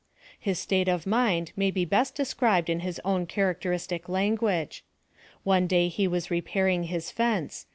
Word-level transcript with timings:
His 0.39 0.57
state 0.57 0.87
of 0.87 1.05
mind 1.05 1.51
may 1.55 1.69
be 1.69 1.85
best 1.85 2.15
de 2.15 2.25
scribed 2.25 2.71
in 2.71 2.79
his 2.79 2.99
own 3.05 3.27
characteristic 3.27 4.05
langfuao^e. 4.07 4.81
One 5.43 5.67
day 5.67 5.89
he 5.89 6.07
was 6.07 6.31
repairing 6.31 6.85
his 6.85 7.11
fence. 7.11 7.67